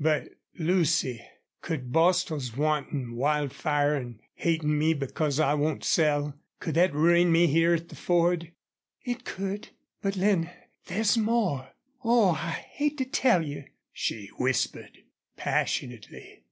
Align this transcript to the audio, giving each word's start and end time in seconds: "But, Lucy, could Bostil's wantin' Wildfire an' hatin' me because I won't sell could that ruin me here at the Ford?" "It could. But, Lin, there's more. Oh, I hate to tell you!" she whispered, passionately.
"But, 0.00 0.28
Lucy, 0.58 1.20
could 1.60 1.92
Bostil's 1.92 2.56
wantin' 2.56 3.14
Wildfire 3.14 3.94
an' 3.94 4.20
hatin' 4.32 4.78
me 4.78 4.94
because 4.94 5.38
I 5.38 5.52
won't 5.52 5.84
sell 5.84 6.34
could 6.60 6.76
that 6.76 6.94
ruin 6.94 7.30
me 7.30 7.46
here 7.46 7.74
at 7.74 7.90
the 7.90 7.94
Ford?" 7.94 8.52
"It 9.04 9.26
could. 9.26 9.68
But, 10.00 10.16
Lin, 10.16 10.48
there's 10.86 11.18
more. 11.18 11.74
Oh, 12.02 12.30
I 12.30 12.52
hate 12.70 12.96
to 12.96 13.04
tell 13.04 13.42
you!" 13.44 13.64
she 13.92 14.30
whispered, 14.38 14.96
passionately. 15.36 16.44